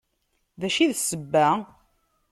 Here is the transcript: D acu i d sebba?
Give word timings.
D 0.59 0.61
acu 0.67 0.79
i 0.83 0.85
d 0.91 0.93
sebba? 0.99 1.47